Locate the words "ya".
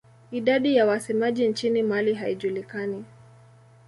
0.75-0.85